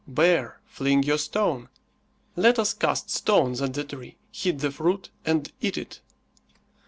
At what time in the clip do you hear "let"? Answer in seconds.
2.35-2.57